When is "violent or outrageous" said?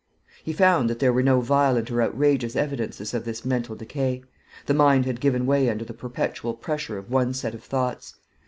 1.41-2.55